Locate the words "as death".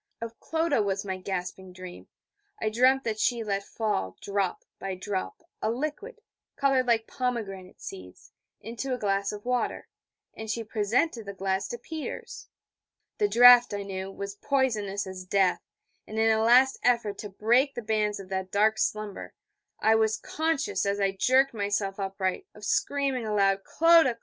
15.05-15.61